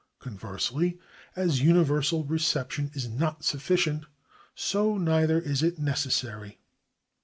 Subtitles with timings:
[0.17, 0.97] Con versely,
[1.35, 4.07] as universal reception is not sufficient,
[4.55, 6.59] so neither is it necessary.